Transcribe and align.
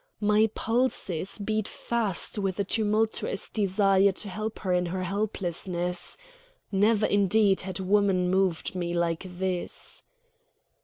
My 0.19 0.49
pulses 0.55 1.37
beat 1.37 1.67
fast 1.67 2.39
with 2.39 2.59
a 2.59 2.63
tumultuous 2.63 3.51
desire 3.51 4.11
to 4.11 4.29
help 4.29 4.57
her 4.65 4.73
in 4.73 4.87
her 4.87 5.03
helplessness. 5.03 6.17
Never, 6.71 7.05
indeed, 7.05 7.61
had 7.61 7.79
woman 7.79 8.31
moved 8.31 8.73
me 8.73 8.95
like 8.95 9.27
this. 9.37 10.03